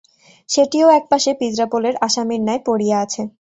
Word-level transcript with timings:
সেটিও 0.49 0.87
একপাশে 0.91 1.31
পিজরাপোলের 1.39 1.95
আসামীর 2.07 2.41
ন্যায় 2.43 2.61
পড়িয়া 2.65 2.97
আছে। 2.99 3.21